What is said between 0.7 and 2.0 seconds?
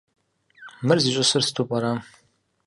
Мыр зищӀысыр сыту пӀэрэ?